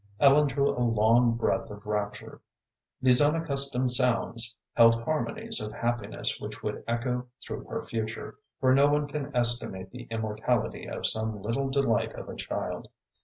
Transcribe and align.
Ellen 0.19 0.47
drew 0.47 0.67
a 0.67 0.81
long 0.81 1.33
breath 1.37 1.69
of 1.69 1.85
rapture. 1.85 2.41
These 3.03 3.21
unaccustomed 3.21 3.91
sounds 3.91 4.55
held 4.73 5.03
harmonies 5.03 5.61
of 5.61 5.73
happiness 5.73 6.39
which 6.39 6.63
would 6.63 6.83
echo 6.87 7.27
through 7.45 7.65
her 7.65 7.85
future, 7.85 8.39
for 8.59 8.73
no 8.73 8.91
one 8.91 9.05
can 9.07 9.29
estimate 9.35 9.91
the 9.91 10.07
immortality 10.09 10.87
of 10.89 11.05
some 11.05 11.39
little 11.43 11.69
delight 11.69 12.13
of 12.13 12.29
a 12.29 12.35
child. 12.35 12.89